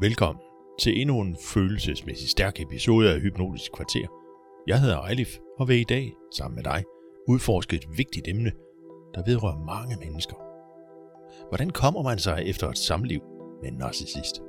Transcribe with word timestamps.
Velkommen 0.00 0.42
til 0.80 1.00
endnu 1.00 1.20
en 1.20 1.36
følelsesmæssig 1.54 2.28
stærk 2.28 2.60
episode 2.60 3.14
af 3.14 3.20
Hypnotisk 3.20 3.72
Kvarter. 3.72 4.06
Jeg 4.66 4.80
hedder 4.80 5.02
Eilif 5.02 5.38
og 5.58 5.68
vil 5.68 5.80
i 5.80 5.84
dag, 5.84 6.12
sammen 6.36 6.56
med 6.56 6.64
dig, 6.64 6.84
udforske 7.28 7.76
et 7.76 7.86
vigtigt 7.96 8.28
emne, 8.28 8.52
der 9.14 9.22
vedrører 9.26 9.64
mange 9.64 9.96
mennesker. 9.96 10.36
Hvordan 11.48 11.70
kommer 11.70 12.02
man 12.02 12.18
sig 12.18 12.42
efter 12.46 12.68
et 12.68 12.78
samliv 12.78 13.20
med 13.62 13.68
en 13.72 13.78
narcissist? 13.78 14.42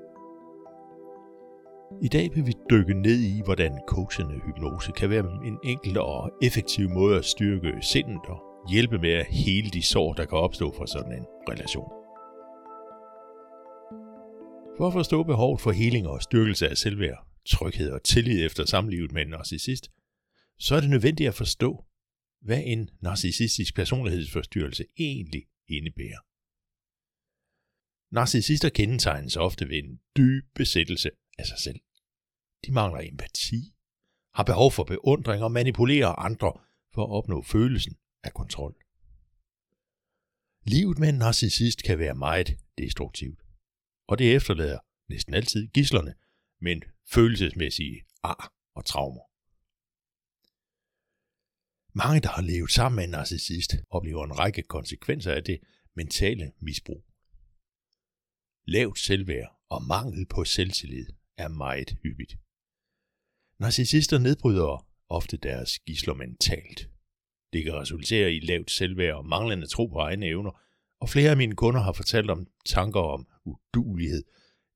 I 2.01 2.07
dag 2.07 2.29
vil 2.35 2.45
vi 2.45 2.53
dykke 2.69 2.93
ned 2.93 3.19
i, 3.19 3.41
hvordan 3.45 3.79
coachende 3.87 4.41
hypnose 4.45 4.91
kan 4.91 5.09
være 5.09 5.25
en 5.45 5.57
enkel 5.63 5.99
og 5.99 6.31
effektiv 6.41 6.89
måde 6.89 7.17
at 7.17 7.25
styrke 7.25 7.73
sindet 7.81 8.25
og 8.27 8.39
hjælpe 8.69 8.97
med 8.97 9.13
at 9.13 9.25
hele 9.25 9.69
de 9.69 9.83
sår, 9.83 10.13
der 10.13 10.25
kan 10.25 10.37
opstå 10.37 10.73
fra 10.77 10.87
sådan 10.87 11.11
en 11.11 11.25
relation. 11.49 12.00
For 14.77 14.87
at 14.87 14.93
forstå 14.93 15.23
behovet 15.23 15.61
for 15.61 15.71
heling 15.71 16.07
og 16.07 16.21
styrkelse 16.21 16.69
af 16.69 16.77
selvværd, 16.77 17.27
tryghed 17.45 17.91
og 17.91 18.03
tillid 18.03 18.45
efter 18.45 18.65
samlivet 18.65 19.11
med 19.11 19.21
en 19.21 19.27
narcissist, 19.27 19.91
så 20.59 20.75
er 20.75 20.79
det 20.79 20.89
nødvendigt 20.89 21.27
at 21.27 21.35
forstå, 21.35 21.85
hvad 22.41 22.63
en 22.65 22.89
narcissistisk 23.01 23.75
personlighedsforstyrrelse 23.75 24.85
egentlig 24.99 25.43
indebærer. 25.67 26.19
Narcissister 28.13 28.69
kendetegnes 28.69 29.35
ofte 29.37 29.69
ved 29.69 29.77
en 29.77 29.99
dyb 30.17 30.45
besættelse 30.55 31.09
af 31.37 31.45
sig 31.45 31.59
selv. 31.59 31.79
De 32.65 32.71
mangler 32.71 33.01
empati, 33.01 33.73
har 34.33 34.43
behov 34.43 34.71
for 34.71 34.83
beundring 34.83 35.43
og 35.43 35.51
manipulerer 35.51 36.07
andre 36.07 36.53
for 36.93 37.03
at 37.03 37.11
opnå 37.11 37.43
følelsen 37.43 37.97
af 38.23 38.33
kontrol. 38.33 38.75
Livet 40.65 40.99
med 40.99 41.09
en 41.09 41.15
narcissist 41.15 41.83
kan 41.83 41.99
være 41.99 42.15
meget 42.15 42.57
destruktivt 42.77 43.40
og 44.11 44.19
det 44.19 44.35
efterlader 44.35 44.79
næsten 45.09 45.33
altid 45.33 45.67
gislerne, 45.67 46.13
men 46.61 46.83
følelsesmæssige 47.13 48.03
ar 48.23 48.53
og 48.75 48.85
traumer. 48.85 49.21
Mange, 51.93 52.21
der 52.21 52.29
har 52.29 52.41
levet 52.41 52.71
sammen 52.71 52.95
med 52.95 53.03
en 53.03 53.09
narcissist, 53.09 53.75
oplever 53.89 54.25
en 54.25 54.39
række 54.39 54.61
konsekvenser 54.61 55.33
af 55.33 55.43
det 55.43 55.59
mentale 55.95 56.51
misbrug. 56.59 57.05
Lavt 58.67 58.99
selvværd 58.99 59.59
og 59.69 59.83
mangel 59.83 60.25
på 60.25 60.43
selvtillid 60.43 61.07
er 61.37 61.47
meget 61.47 61.97
hyppigt. 62.03 62.37
Narcissister 63.59 64.17
nedbryder 64.17 64.87
ofte 65.09 65.37
deres 65.37 65.79
gisler 65.79 66.13
mentalt. 66.13 66.89
Det 67.53 67.63
kan 67.63 67.73
resultere 67.73 68.33
i 68.33 68.39
lavt 68.39 68.71
selvværd 68.71 69.15
og 69.15 69.25
manglende 69.25 69.67
tro 69.67 69.87
på 69.87 69.99
egne 69.99 70.25
evner, 70.25 70.61
og 70.99 71.09
flere 71.09 71.31
af 71.31 71.37
mine 71.37 71.55
kunder 71.55 71.81
har 71.81 71.93
fortalt 71.93 72.29
om 72.29 72.47
tanker 72.65 72.99
om 72.99 73.27
udulighed, 73.45 74.23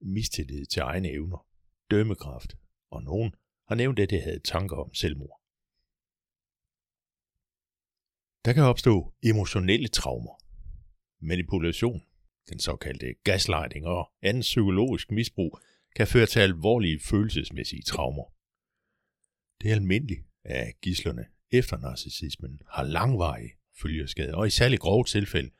mistillid 0.01 0.65
til 0.65 0.79
egne 0.79 1.09
evner, 1.11 1.47
dømmekraft, 1.91 2.57
og 2.91 3.03
nogen 3.03 3.35
har 3.67 3.75
nævnt, 3.75 3.99
at 3.99 4.09
det 4.09 4.21
havde 4.21 4.39
tanker 4.39 4.75
om 4.75 4.93
selvmord. 4.93 5.41
Der 8.45 8.53
kan 8.53 8.63
opstå 8.63 9.13
emotionelle 9.23 9.87
traumer, 9.87 10.35
manipulation, 11.19 12.01
den 12.49 12.59
såkaldte 12.59 13.15
gaslighting 13.23 13.85
og 13.85 14.11
anden 14.21 14.41
psykologisk 14.41 15.11
misbrug 15.11 15.59
kan 15.95 16.07
føre 16.07 16.25
til 16.25 16.39
alvorlige 16.39 16.99
følelsesmæssige 16.99 17.81
traumer. 17.81 18.33
Det 19.61 19.71
er 19.71 19.75
almindeligt, 19.75 20.21
at 20.43 20.81
gislerne 20.81 21.25
efter 21.51 21.77
narcissismen 21.77 22.61
har 22.69 22.83
langvarige 22.83 23.51
følgeskader, 23.81 24.35
og 24.35 24.47
i 24.47 24.49
særlig 24.49 24.79
grove 24.79 25.03
tilfælde 25.03 25.51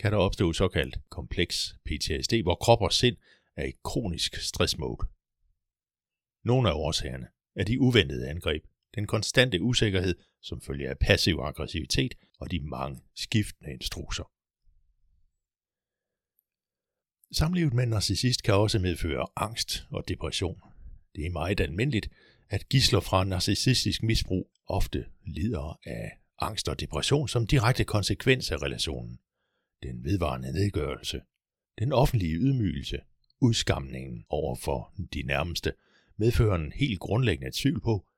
kan 0.00 0.12
der 0.12 0.18
opstå 0.18 0.52
såkaldt 0.52 0.98
kompleks 1.08 1.74
PTSD, 1.84 2.34
hvor 2.42 2.54
krop 2.54 2.82
og 2.82 2.92
sind 2.92 3.16
er 3.56 3.64
i 3.64 3.72
kronisk 3.84 4.36
stressmode. 4.36 5.06
Nogle 6.44 6.68
af 6.68 6.72
årsagerne 6.74 7.28
er 7.56 7.64
de 7.64 7.80
uventede 7.80 8.28
angreb, 8.28 8.64
den 8.94 9.06
konstante 9.06 9.62
usikkerhed, 9.62 10.14
som 10.42 10.60
følger 10.60 10.90
af 10.90 10.98
passiv 10.98 11.38
aggressivitet 11.42 12.14
og 12.40 12.50
de 12.50 12.60
mange 12.60 13.00
skiftende 13.16 13.72
instrukser. 13.72 14.24
Samlivet 17.34 17.74
med 17.74 17.84
en 17.84 17.90
narcissist 17.90 18.42
kan 18.42 18.54
også 18.54 18.78
medføre 18.78 19.26
angst 19.36 19.86
og 19.90 20.08
depression. 20.08 20.60
Det 21.16 21.26
er 21.26 21.30
meget 21.30 21.60
almindeligt, 21.60 22.10
at 22.48 22.68
gisler 22.68 23.00
fra 23.00 23.24
narcissistisk 23.24 24.02
misbrug 24.02 24.50
ofte 24.66 25.06
lider 25.26 25.78
af 25.86 26.18
angst 26.38 26.68
og 26.68 26.80
depression 26.80 27.28
som 27.28 27.46
direkte 27.46 27.84
konsekvens 27.84 28.50
af 28.50 28.62
relationen 28.62 29.18
den 29.82 30.04
vedvarende 30.04 30.52
nedgørelse, 30.52 31.22
den 31.78 31.92
offentlige 31.92 32.36
ydmygelse, 32.36 33.00
udskamningen 33.40 34.24
over 34.28 34.56
for 34.56 34.94
de 35.14 35.22
nærmeste, 35.22 35.72
medfører 36.16 36.54
en 36.54 36.72
helt 36.72 37.00
grundlæggende 37.00 37.56
tvivl 37.56 37.80
på 37.80 38.08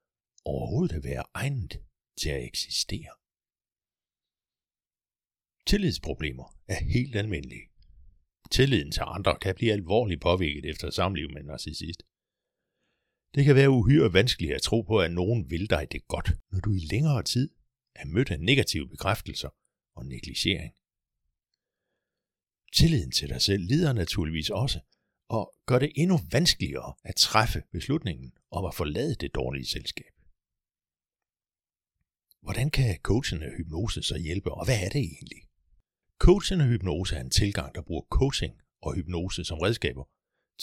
overhovedet 0.45 0.97
at 0.97 1.05
være 1.05 1.25
egnet 1.35 1.81
til 2.21 2.31
at 2.31 2.45
eksistere. 2.45 3.13
Tillidsproblemer 5.67 6.57
er 6.69 6.85
helt 6.85 7.17
almindelige. 7.17 7.69
Tilliden 8.51 8.93
til 8.93 9.03
andre 9.07 9.39
kan 9.39 9.55
blive 9.55 9.73
alvorligt 9.73 10.21
påvirket 10.21 10.65
efter 10.65 10.91
samliv 10.91 11.31
med 11.31 11.41
en 11.41 11.47
narcissist. 11.47 12.03
Det 13.35 13.45
kan 13.45 13.55
være 13.55 13.71
uhyre 13.71 14.13
vanskeligt 14.13 14.53
at 14.53 14.63
tro 14.63 14.83
på, 14.83 15.01
at 15.01 15.13
nogen 15.13 15.51
vil 15.51 15.71
dig 15.71 15.87
det 15.93 16.09
godt, 16.09 16.31
når 16.53 16.61
du 16.61 16.73
i 16.73 16.79
længere 16.79 17.23
tid 17.23 17.51
er 17.95 18.07
mødt 18.07 18.31
af 18.31 18.41
negative 18.41 18.89
bekræftelser 18.89 19.49
og 19.97 20.07
negligering. 20.07 20.75
Tilliden 22.77 23.11
til 23.11 23.29
dig 23.29 23.43
selv 23.43 23.63
lider 23.63 23.93
naturligvis 23.93 24.51
også, 24.51 24.81
og 25.29 25.55
gør 25.67 25.79
det 25.79 25.93
endnu 25.97 26.19
vanskeligere 26.33 26.95
at 27.05 27.17
træffe 27.17 27.63
beslutningen 27.73 28.33
om 28.51 28.65
at 28.65 28.75
forlade 28.75 29.15
det 29.15 29.35
dårlige 29.35 29.67
selskab. 29.67 30.13
Hvordan 32.43 32.71
kan 32.71 32.99
coachende 33.03 33.51
hypnose 33.57 34.03
så 34.03 34.19
hjælpe, 34.19 34.51
og 34.53 34.65
hvad 34.65 34.79
er 34.85 34.89
det 34.89 35.01
egentlig? 35.01 35.43
Coachende 36.19 36.67
hypnose 36.67 37.17
er 37.17 37.21
en 37.21 37.31
tilgang, 37.31 37.75
der 37.75 37.83
bruger 37.83 38.03
coaching 38.11 38.55
og 38.83 38.95
hypnose 38.95 39.45
som 39.45 39.59
redskaber 39.59 40.05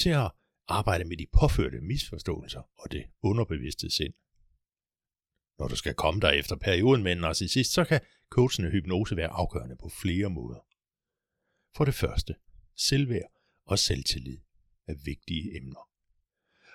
til 0.01 0.09
at 0.09 0.31
arbejde 0.67 1.05
med 1.05 1.17
de 1.17 1.25
påførte 1.39 1.81
misforståelser 1.81 2.61
og 2.77 2.91
det 2.91 3.03
underbevidste 3.23 3.89
sind. 3.89 4.13
Når 5.59 5.67
du 5.67 5.75
skal 5.75 5.93
komme 5.93 6.21
dig 6.21 6.33
efter 6.39 6.55
perioden 6.55 7.03
med 7.03 7.11
en 7.11 7.17
narcissist, 7.17 7.71
så 7.73 7.83
kan 7.83 8.01
coachende 8.29 8.69
hypnose 8.69 9.15
være 9.15 9.27
afgørende 9.27 9.75
på 9.77 9.89
flere 10.01 10.29
måder. 10.29 10.68
For 11.77 11.85
det 11.85 11.93
første, 11.93 12.35
selvværd 12.75 13.31
og 13.65 13.79
selvtillid 13.79 14.37
er 14.87 14.93
vigtige 15.05 15.57
emner. 15.57 15.89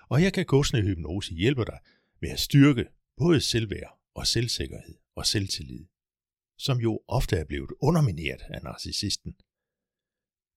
Og 0.08 0.18
her 0.18 0.30
kan 0.30 0.46
gåsende 0.46 0.82
hypnose 0.82 1.34
hjælpe 1.34 1.64
dig 1.64 1.78
med 2.20 2.30
at 2.30 2.40
styrke 2.40 2.86
både 3.16 3.40
selvværd 3.40 4.00
og 4.14 4.26
selvsikkerhed 4.26 4.98
og 5.14 5.26
selvtillid, 5.26 5.86
som 6.58 6.78
jo 6.78 7.00
ofte 7.08 7.36
er 7.36 7.44
blevet 7.44 7.70
undermineret 7.80 8.42
af 8.48 8.62
narcissisten. 8.62 9.34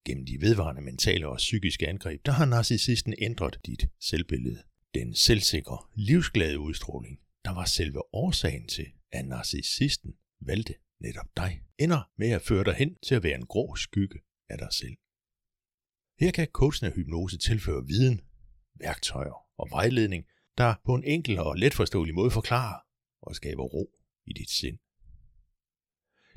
Gennem 0.06 0.26
de 0.26 0.42
vedvarende 0.42 0.82
mentale 0.82 1.28
og 1.28 1.38
psykiske 1.38 1.88
angreb, 1.88 2.26
der 2.26 2.32
har 2.32 2.46
narcissisten 2.46 3.14
ændret 3.18 3.60
dit 3.66 3.90
selvbillede. 4.00 4.64
Den 4.94 5.16
selvsikre, 5.16 5.78
livsglade 5.96 6.60
udstråling, 6.60 7.20
der 7.46 7.52
var 7.52 7.66
selve 7.66 8.16
årsagen 8.16 8.68
til, 8.68 8.88
at 9.12 9.26
narcissisten 9.26 10.18
valgte 10.40 10.74
netop 11.00 11.28
dig, 11.38 11.62
ender 11.78 12.12
med 12.18 12.30
at 12.30 12.42
føre 12.42 12.64
dig 12.64 12.74
hen 12.74 12.96
til 13.04 13.16
at 13.16 13.24
være 13.24 13.36
en 13.36 13.46
grå 13.46 13.76
skygge 13.76 14.20
af 14.50 14.58
dig 14.58 14.74
selv. 14.74 14.98
Her 16.20 16.32
kan 16.32 16.48
coachen 16.48 16.88
af 16.88 16.96
hypnose 16.96 17.38
tilføre 17.38 17.86
viden, 17.86 18.22
værktøjer 18.76 19.38
og 19.58 19.68
vejledning, 19.72 20.26
der 20.58 20.76
på 20.86 20.96
en 20.96 21.04
enkel 21.04 21.40
og 21.40 21.56
letforståelig 21.56 22.16
måde 22.16 22.32
forklarer 22.32 22.80
og 23.22 23.36
skaber 23.36 23.64
ro 23.64 23.92
i 24.26 24.34
dit 24.34 24.50
sind. 24.50 24.78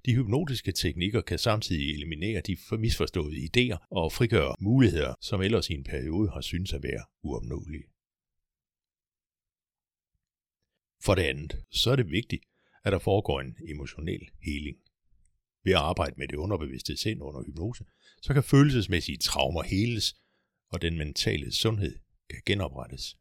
De 0.06 0.14
hypnotiske 0.14 0.72
teknikker 0.72 1.20
kan 1.20 1.38
samtidig 1.38 1.94
eliminere 1.94 2.40
de 2.40 2.56
misforståede 2.78 3.36
idéer 3.36 3.86
og 3.90 4.12
frigøre 4.12 4.56
muligheder, 4.60 5.14
som 5.20 5.42
ellers 5.42 5.70
i 5.70 5.72
en 5.72 5.84
periode 5.84 6.30
har 6.30 6.40
syntes 6.40 6.72
at 6.72 6.82
være 6.82 7.04
uopnåelige. 7.22 7.84
For 11.04 11.14
det 11.14 11.22
andet, 11.22 11.64
så 11.70 11.90
er 11.90 11.96
det 11.96 12.10
vigtigt, 12.10 12.44
at 12.84 12.92
der 12.92 12.98
foregår 12.98 13.40
en 13.40 13.56
emotionel 13.68 14.30
heling. 14.42 14.76
Ved 15.64 15.72
at 15.72 15.78
arbejde 15.78 16.14
med 16.16 16.28
det 16.28 16.36
underbevidste 16.36 16.96
sind 16.96 17.22
under 17.22 17.42
hypnose, 17.46 17.84
så 18.22 18.34
kan 18.34 18.42
følelsesmæssige 18.42 19.18
traumer 19.18 19.62
heles, 19.62 20.14
og 20.68 20.82
den 20.82 20.98
mentale 20.98 21.52
sundhed 21.52 21.98
kan 22.30 22.42
genoprettes. 22.46 23.16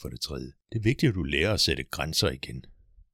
For 0.00 0.08
det 0.08 0.20
tredje, 0.20 0.52
det 0.72 0.78
er 0.78 0.82
vigtigt, 0.82 1.10
at 1.10 1.14
du 1.14 1.22
lærer 1.22 1.52
at 1.52 1.60
sætte 1.60 1.84
grænser 1.84 2.30
igen. 2.30 2.64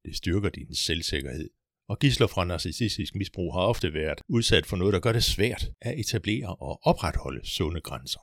Det 0.05 0.17
styrker 0.17 0.49
din 0.49 0.75
selvsikkerhed. 0.75 1.51
Og 1.89 1.99
gisler 1.99 2.27
fra 2.27 2.45
narcissistisk 2.45 3.15
misbrug 3.15 3.55
har 3.55 3.61
ofte 3.61 3.95
været 3.95 4.21
udsat 4.29 4.67
for 4.67 4.77
noget, 4.77 4.95
der 4.95 5.01
gør 5.01 5.13
det 5.13 5.25
svært 5.25 5.71
at 5.81 5.99
etablere 5.99 6.57
og 6.57 6.81
opretholde 6.83 7.47
sunde 7.47 7.81
grænser. 7.81 8.21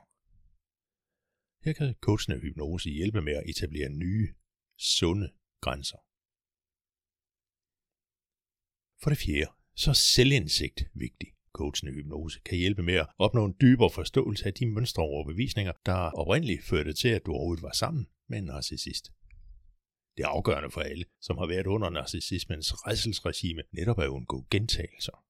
Her 1.66 1.74
kan 1.74 1.96
coachende 2.02 2.40
hypnose 2.40 2.90
hjælpe 2.90 3.22
med 3.22 3.34
at 3.34 3.44
etablere 3.50 3.90
nye, 3.90 4.28
sunde 4.78 5.30
grænser. 5.62 5.98
For 9.02 9.10
det 9.10 9.20
fjerde, 9.20 9.52
så 9.76 9.90
er 9.90 9.94
selvindsigt 9.94 10.84
vigtig. 10.94 11.28
Coachende 11.54 11.94
hypnose 11.94 12.40
kan 12.46 12.58
hjælpe 12.58 12.84
med 12.84 12.94
at 12.94 13.08
opnå 13.18 13.46
en 13.46 13.56
dybere 13.62 13.90
forståelse 13.90 14.46
af 14.46 14.54
de 14.54 14.66
mønstre 14.66 15.04
og 15.04 15.10
overbevisninger, 15.10 15.74
der 15.86 15.94
oprindeligt 15.94 16.64
førte 16.64 16.94
til, 16.94 17.08
at 17.08 17.26
du 17.26 17.32
overhovedet 17.32 17.64
var 17.64 17.72
sammen 17.72 18.08
med 18.30 18.38
en 18.38 18.44
narcissist. 18.44 19.12
Det 20.18 20.24
er 20.24 20.28
afgørende 20.28 20.72
for 20.72 20.82
alle, 20.82 21.06
som 21.22 21.38
har 21.38 21.48
været 21.48 21.68
under 21.68 21.90
narcissismens 21.90 22.88
redselsregime, 22.88 23.62
netop 23.72 24.00
at 24.00 24.08
undgå 24.08 24.48
gentagelser. 24.52 25.26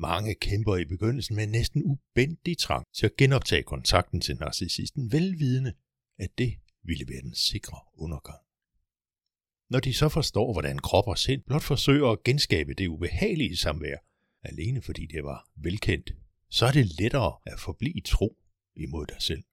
Mange 0.00 0.34
kæmper 0.34 0.76
i 0.76 0.84
begyndelsen 0.84 1.36
med 1.36 1.44
en 1.44 1.50
næsten 1.50 1.82
ubendig 1.82 2.58
trang 2.58 2.86
til 2.94 3.06
at 3.06 3.16
genoptage 3.16 3.62
kontakten 3.62 4.20
til 4.20 4.36
narcissisten, 4.36 5.12
velvidende, 5.12 5.74
at 6.18 6.38
det 6.38 6.54
ville 6.82 7.04
være 7.08 7.22
den 7.22 7.34
sikre 7.34 7.78
undergang. 7.94 8.45
Når 9.70 9.80
de 9.80 9.94
så 9.94 10.08
forstår, 10.08 10.52
hvordan 10.52 10.78
krop 10.78 11.08
og 11.08 11.18
sind 11.18 11.42
blot 11.42 11.62
forsøger 11.62 12.08
at 12.10 12.22
genskabe 12.24 12.74
det 12.74 12.88
ubehagelige 12.88 13.56
samvær, 13.56 13.96
alene 14.42 14.82
fordi 14.82 15.06
det 15.06 15.24
var 15.24 15.48
velkendt, 15.56 16.12
så 16.50 16.66
er 16.66 16.72
det 16.72 17.00
lettere 17.00 17.38
at 17.46 17.60
forblive 17.60 18.00
tro 18.04 18.38
imod 18.76 19.06
dig 19.06 19.22
selv. 19.22 19.44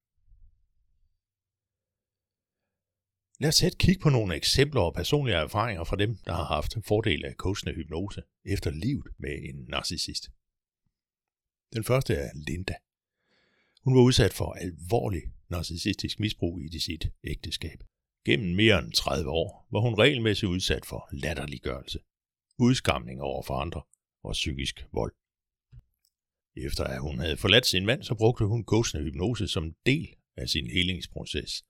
Lad 3.39 3.49
os 3.49 3.55
sætte 3.55 3.77
kig 3.77 3.99
på 3.99 4.09
nogle 4.09 4.35
eksempler 4.35 4.81
og 4.81 4.93
personlige 4.93 5.35
erfaringer 5.35 5.83
fra 5.83 5.95
dem, 5.95 6.17
der 6.25 6.33
har 6.33 6.43
haft 6.45 6.77
fordel 6.85 7.25
af 7.25 7.33
coachende 7.33 7.75
hypnose 7.75 8.21
efter 8.45 8.71
livet 8.71 9.07
med 9.17 9.35
en 9.49 9.65
narcissist. 9.69 10.29
Den 11.73 11.83
første 11.83 12.13
er 12.15 12.29
Linda. 12.35 12.73
Hun 13.83 13.95
var 13.95 14.01
udsat 14.01 14.33
for 14.33 14.53
alvorlig 14.53 15.21
narcissistisk 15.49 16.19
misbrug 16.19 16.61
i 16.61 16.79
sit 16.79 17.05
ægteskab. 17.23 17.83
Gennem 18.25 18.55
mere 18.55 18.79
end 18.79 18.91
30 18.91 19.29
år 19.29 19.67
var 19.71 19.79
hun 19.79 19.93
regelmæssigt 19.97 20.49
udsat 20.49 20.85
for 20.85 21.09
latterliggørelse, 21.11 21.99
udskamning 22.59 23.21
over 23.21 23.43
for 23.43 23.53
andre 23.53 23.81
og 24.23 24.31
psykisk 24.31 24.87
vold. 24.93 25.13
Efter 26.55 26.83
at 26.83 27.01
hun 27.01 27.19
havde 27.19 27.37
forladt 27.37 27.65
sin 27.65 27.85
mand, 27.85 28.03
så 28.03 28.15
brugte 28.15 28.45
hun 28.45 28.63
coachende 28.65 29.03
hypnose 29.03 29.47
som 29.47 29.75
del 29.85 30.15
af 30.37 30.49
sin 30.49 30.67
helingsproces, 30.67 31.65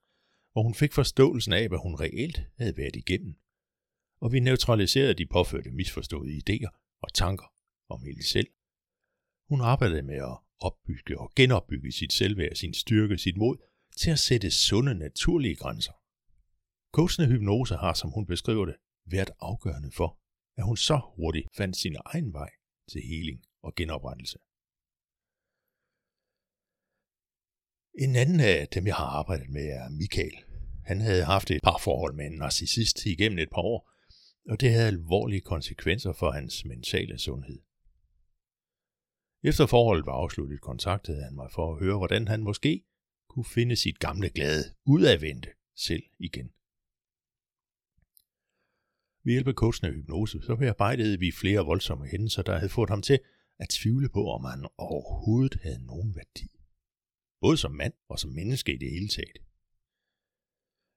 hvor 0.51 0.63
hun 0.63 0.75
fik 0.75 0.93
forståelsen 0.93 1.53
af, 1.53 1.67
hvad 1.67 1.79
hun 1.79 1.99
reelt 1.99 2.41
havde 2.57 2.77
været 2.77 2.95
igennem. 2.95 3.35
Og 4.21 4.31
vi 4.31 4.39
neutraliserede 4.39 5.13
de 5.13 5.25
påførte 5.25 5.71
misforståede 5.71 6.41
idéer 6.41 6.97
og 7.01 7.13
tanker 7.13 7.45
om 7.89 8.03
hende 8.03 8.23
selv. 8.27 8.47
Hun 9.49 9.61
arbejdede 9.61 10.01
med 10.01 10.15
at 10.15 10.37
opbygge 10.59 11.19
og 11.19 11.31
genopbygge 11.35 11.91
sit 11.91 12.13
selvværd, 12.13 12.55
sin 12.55 12.73
styrke, 12.73 13.17
sit 13.17 13.37
mod, 13.37 13.57
til 13.97 14.11
at 14.11 14.19
sætte 14.19 14.51
sunde, 14.51 14.95
naturlige 14.95 15.55
grænser. 15.55 16.02
Coachende 16.97 17.27
hypnose 17.29 17.75
har, 17.75 17.93
som 17.93 18.09
hun 18.09 18.25
beskriver 18.25 18.65
det, 18.65 18.75
været 19.05 19.31
afgørende 19.39 19.91
for, 19.91 20.19
at 20.57 20.65
hun 20.65 20.77
så 20.77 20.97
hurtigt 21.15 21.47
fandt 21.57 21.77
sin 21.77 21.95
egen 22.05 22.33
vej 22.33 22.51
til 22.91 23.01
heling 23.01 23.39
og 23.63 23.75
genoprettelse. 23.75 24.37
En 28.05 28.15
anden 28.15 28.39
af 28.39 28.67
dem, 28.67 28.87
jeg 28.87 28.95
har 28.95 29.05
arbejdet 29.05 29.49
med, 29.49 29.65
er 29.79 29.89
Michael. 29.89 30.37
Han 30.85 31.01
havde 31.01 31.23
haft 31.23 31.51
et 31.51 31.61
par 31.63 31.79
forhold 31.83 32.13
med 32.15 32.25
en 32.25 32.37
narcissist 32.37 33.05
igennem 33.05 33.39
et 33.39 33.49
par 33.49 33.61
år, 33.61 33.89
og 34.49 34.61
det 34.61 34.71
havde 34.71 34.87
alvorlige 34.87 35.41
konsekvenser 35.41 36.13
for 36.13 36.31
hans 36.31 36.65
mentale 36.65 37.19
sundhed. 37.19 37.59
Efter 39.43 39.65
forholdet 39.65 40.05
var 40.05 40.13
afsluttet, 40.13 40.61
kontaktede 40.61 41.23
han 41.23 41.35
mig 41.35 41.49
for 41.51 41.73
at 41.73 41.79
høre, 41.79 41.97
hvordan 41.97 42.27
han 42.27 42.43
måske 42.43 42.85
kunne 43.29 43.45
finde 43.45 43.75
sit 43.75 43.99
gamle 43.99 44.29
glade 44.29 44.63
udadvendte 44.85 45.49
selv 45.75 46.03
igen. 46.19 46.51
Ved 49.23 49.33
hjælp 49.33 49.47
af 49.47 49.53
coachende 49.53 49.93
hypnose, 49.93 50.41
så 50.41 50.55
bearbejdede 50.55 51.19
vi 51.19 51.31
flere 51.31 51.65
voldsomme 51.65 52.07
hændelser, 52.07 52.41
der 52.41 52.57
havde 52.57 52.69
fået 52.69 52.89
ham 52.89 53.01
til 53.01 53.19
at 53.59 53.69
tvivle 53.69 54.09
på, 54.09 54.27
om 54.27 54.43
han 54.45 54.67
overhovedet 54.77 55.59
havde 55.63 55.85
nogen 55.85 56.15
værdi. 56.15 56.47
Både 57.41 57.57
som 57.57 57.71
mand 57.71 57.93
og 58.09 58.19
som 58.19 58.31
menneske 58.31 58.73
i 58.73 58.77
det 58.77 58.91
hele 58.91 59.07
taget. 59.07 59.37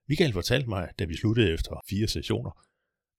Michael 0.07 0.33
fortalte 0.33 0.69
mig, 0.69 0.89
da 0.99 1.05
vi 1.05 1.15
sluttede 1.15 1.53
efter 1.53 1.83
fire 1.89 2.07
sessioner, 2.07 2.67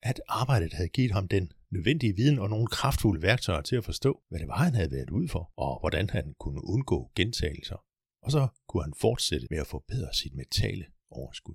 at 0.03 0.21
arbejdet 0.29 0.73
havde 0.73 0.89
givet 0.89 1.13
ham 1.13 1.29
den 1.29 1.53
nødvendige 1.71 2.17
viden 2.17 2.39
og 2.39 2.51
nogle 2.51 2.67
kraftfulde 2.67 3.23
værktøjer 3.23 3.63
til 3.63 3.77
at 3.77 3.85
forstå, 3.85 4.23
hvad 4.29 4.39
det 4.41 4.49
var, 4.49 4.65
han 4.65 4.75
havde 4.75 4.91
været 4.91 5.11
ud 5.11 5.29
for, 5.29 5.53
og 5.57 5.81
hvordan 5.81 6.11
han 6.11 6.35
kunne 6.39 6.65
undgå 6.65 7.13
gentagelser. 7.15 7.85
Og 8.23 8.31
så 8.31 8.49
kunne 8.69 8.83
han 8.83 8.95
fortsætte 9.01 9.47
med 9.51 9.59
at 9.59 9.67
forbedre 9.67 10.15
sit 10.15 10.35
mentale 10.35 10.87
overskud. 11.11 11.55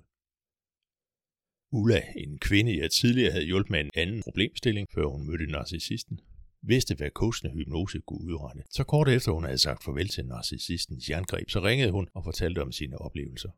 Ulla, 1.76 2.02
en 2.16 2.38
kvinde, 2.38 2.78
jeg 2.78 2.90
tidligere 2.90 3.32
havde 3.32 3.44
hjulpet 3.44 3.70
med 3.70 3.80
en 3.80 3.90
anden 3.94 4.22
problemstilling, 4.22 4.88
før 4.94 5.06
hun 5.06 5.26
mødte 5.26 5.46
narcissisten, 5.46 6.20
vidste, 6.62 6.94
hvad 6.94 7.10
coachende 7.10 7.54
hypnose 7.54 8.00
kunne 8.00 8.20
udrette. 8.20 8.62
Så 8.70 8.84
kort 8.84 9.08
efter 9.08 9.32
hun 9.32 9.44
havde 9.44 9.58
sagt 9.58 9.84
farvel 9.84 10.08
til 10.08 10.26
narcissistens 10.26 11.10
jerngreb, 11.10 11.50
så 11.50 11.60
ringede 11.60 11.90
hun 11.90 12.08
og 12.14 12.24
fortalte 12.24 12.62
om 12.62 12.72
sine 12.72 12.98
oplevelser. 12.98 13.50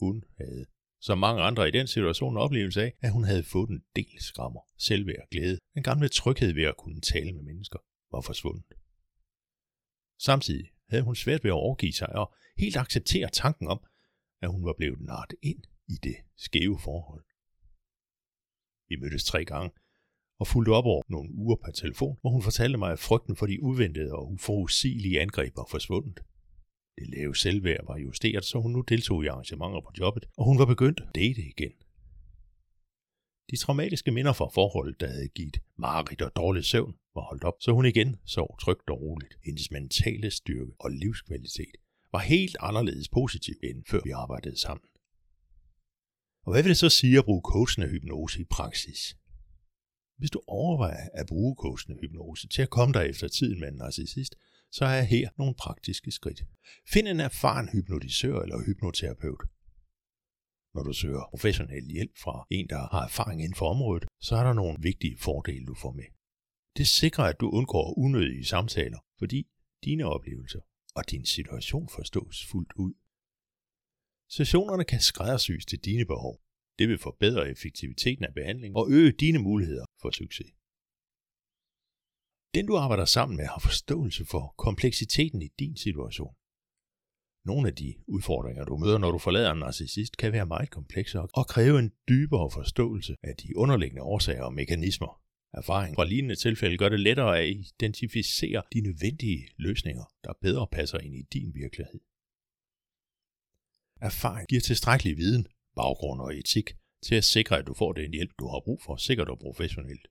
Hun 0.00 0.24
havde 0.38 0.66
som 1.00 1.18
mange 1.18 1.42
andre 1.42 1.68
i 1.68 1.70
den 1.70 1.86
situation 1.86 2.36
oplevelse 2.36 2.82
af, 2.82 2.92
at 3.00 3.12
hun 3.12 3.24
havde 3.24 3.42
fået 3.42 3.70
en 3.70 3.82
del 3.96 4.16
skrammer, 4.20 4.60
selvværd, 4.78 5.28
glæde. 5.30 5.58
Den 5.74 5.82
gamle 5.82 6.08
tryghed 6.08 6.52
ved 6.52 6.64
at 6.64 6.76
kunne 6.76 7.00
tale 7.00 7.32
med 7.32 7.42
mennesker 7.42 7.78
var 8.12 8.20
forsvundet. 8.20 8.64
Samtidig 10.20 10.70
havde 10.88 11.02
hun 11.02 11.16
svært 11.16 11.44
ved 11.44 11.50
at 11.50 11.62
overgive 11.64 11.92
sig 11.92 12.08
og 12.08 12.34
helt 12.58 12.76
acceptere 12.76 13.28
tanken 13.32 13.68
om, 13.68 13.80
at 14.42 14.50
hun 14.50 14.64
var 14.64 14.74
blevet 14.78 15.00
nart 15.00 15.34
ind 15.42 15.62
i 15.88 15.94
det 16.02 16.16
skæve 16.36 16.78
forhold. 16.78 17.27
Vi 18.88 18.96
mødtes 18.96 19.24
tre 19.24 19.44
gange 19.44 19.70
og 20.40 20.46
fulgte 20.46 20.70
op 20.70 20.84
over 20.84 21.02
nogle 21.08 21.30
uger 21.34 21.56
per 21.64 21.72
telefon, 21.72 22.18
hvor 22.20 22.30
hun 22.30 22.42
fortalte 22.42 22.78
mig, 22.78 22.92
at 22.92 22.98
frygten 22.98 23.36
for 23.36 23.46
de 23.46 23.62
uventede 23.62 24.12
og 24.12 24.32
uforudsigelige 24.32 25.20
angreb 25.20 25.56
var 25.56 25.66
forsvundet. 25.70 26.20
Det 26.98 27.08
lave 27.08 27.36
selvværd 27.36 27.86
var 27.86 27.98
justeret, 27.98 28.44
så 28.44 28.58
hun 28.58 28.72
nu 28.72 28.80
deltog 28.80 29.24
i 29.24 29.26
arrangementer 29.26 29.80
på 29.80 29.90
jobbet, 29.98 30.24
og 30.36 30.44
hun 30.44 30.58
var 30.58 30.64
begyndt 30.66 31.00
at 31.00 31.14
date 31.14 31.42
igen. 31.42 31.72
De 33.50 33.56
traumatiske 33.56 34.10
minder 34.10 34.32
fra 34.32 34.48
forholdet, 34.54 35.00
der 35.00 35.06
havde 35.06 35.28
givet 35.28 35.58
mareridt 35.76 36.22
og 36.22 36.36
dårlig 36.36 36.64
søvn, 36.64 36.94
var 37.14 37.22
holdt 37.22 37.44
op, 37.44 37.54
så 37.60 37.72
hun 37.72 37.86
igen 37.86 38.16
sov 38.26 38.58
trygt 38.60 38.90
og 38.90 39.00
roligt. 39.00 39.38
Hendes 39.44 39.70
mentale 39.70 40.30
styrke 40.30 40.72
og 40.78 40.90
livskvalitet 40.90 41.76
var 42.12 42.18
helt 42.18 42.56
anderledes 42.60 43.08
positiv, 43.08 43.54
end 43.62 43.84
før 43.90 44.00
vi 44.04 44.10
arbejdede 44.10 44.60
sammen. 44.60 44.84
Og 46.44 46.52
hvad 46.52 46.62
vil 46.62 46.70
det 46.70 46.78
så 46.78 46.88
sige 46.88 47.18
at 47.18 47.24
bruge 47.24 47.42
coachende 47.44 47.88
hypnose 47.88 48.40
i 48.40 48.44
praksis? 48.44 49.16
Hvis 50.18 50.30
du 50.30 50.40
overvejer 50.46 51.08
at 51.14 51.26
bruge 51.26 51.56
coachende 51.58 51.98
hypnose 52.00 52.48
til 52.48 52.62
at 52.62 52.70
komme 52.70 52.92
dig 52.92 53.06
efter 53.08 53.28
tiden 53.28 53.60
med 53.60 53.68
en 53.68 53.74
narcissist, 53.74 54.34
så 54.72 54.84
er 54.84 55.02
her 55.02 55.28
nogle 55.38 55.54
praktiske 55.54 56.10
skridt. 56.10 56.40
Find 56.92 57.08
en 57.08 57.20
erfaren 57.20 57.68
hypnotisør 57.68 58.40
eller 58.40 58.64
hypnoterapeut. 58.66 59.42
Når 60.74 60.82
du 60.82 60.92
søger 60.92 61.28
professionel 61.30 61.84
hjælp 61.90 62.18
fra 62.24 62.46
en, 62.50 62.68
der 62.68 62.88
har 62.92 63.04
erfaring 63.04 63.42
inden 63.42 63.54
for 63.54 63.68
området, 63.70 64.04
så 64.20 64.36
er 64.36 64.44
der 64.44 64.52
nogle 64.52 64.78
vigtige 64.80 65.18
fordele, 65.18 65.66
du 65.66 65.74
får 65.74 65.92
med. 65.92 66.04
Det 66.76 66.86
sikrer, 66.86 67.24
at 67.24 67.40
du 67.40 67.50
undgår 67.50 67.98
unødige 67.98 68.44
samtaler, 68.44 68.98
fordi 69.18 69.46
dine 69.84 70.04
oplevelser 70.04 70.60
og 70.94 71.10
din 71.10 71.24
situation 71.24 71.88
forstås 71.88 72.46
fuldt 72.50 72.72
ud. 72.76 72.94
Sessionerne 74.30 74.84
kan 74.84 75.00
skræddersys 75.00 75.66
til 75.66 75.78
dine 75.78 76.04
behov. 76.04 76.40
Det 76.78 76.88
vil 76.88 76.98
forbedre 76.98 77.50
effektiviteten 77.50 78.24
af 78.24 78.34
behandling 78.34 78.76
og 78.76 78.90
øge 78.90 79.12
dine 79.12 79.38
muligheder 79.38 79.84
for 80.02 80.10
succes. 80.10 80.50
Den 82.54 82.66
du 82.66 82.76
arbejder 82.76 83.04
sammen 83.04 83.36
med 83.36 83.44
har 83.44 83.58
forståelse 83.58 84.24
for 84.24 84.54
kompleksiteten 84.58 85.42
i 85.42 85.48
din 85.58 85.76
situation. 85.76 86.34
Nogle 87.44 87.68
af 87.68 87.74
de 87.74 87.94
udfordringer, 88.06 88.64
du 88.64 88.76
møder, 88.76 88.98
når 88.98 89.10
du 89.10 89.18
forlader 89.18 89.52
en 89.52 89.58
narcissist, 89.58 90.16
kan 90.16 90.32
være 90.32 90.46
meget 90.46 90.70
komplekse 90.70 91.20
og 91.20 91.46
kræve 91.46 91.78
en 91.78 91.92
dybere 92.08 92.50
forståelse 92.50 93.14
af 93.22 93.36
de 93.36 93.56
underliggende 93.56 94.02
årsager 94.02 94.42
og 94.42 94.54
mekanismer. 94.54 95.22
Erfaring 95.54 95.94
fra 95.94 96.04
lignende 96.04 96.36
tilfælde 96.36 96.78
gør 96.78 96.88
det 96.88 97.00
lettere 97.00 97.40
at 97.40 97.48
identificere 97.48 98.62
de 98.72 98.80
nødvendige 98.80 99.48
løsninger, 99.56 100.04
der 100.24 100.32
bedre 100.40 100.66
passer 100.72 100.98
ind 100.98 101.14
i 101.14 101.22
din 101.22 101.54
virkelighed. 101.54 102.00
Erfaring 104.00 104.48
giver 104.48 104.60
tilstrækkelig 104.60 105.16
viden, 105.16 105.46
baggrund 105.76 106.20
og 106.20 106.36
etik 106.38 106.76
til 107.02 107.14
at 107.14 107.24
sikre, 107.24 107.58
at 107.58 107.66
du 107.66 107.74
får 107.74 107.92
den 107.92 108.12
hjælp, 108.12 108.32
du 108.38 108.46
har 108.48 108.60
brug 108.64 108.82
for, 108.82 108.96
sikkert 108.96 109.28
og 109.28 109.38
professionelt. 109.38 110.08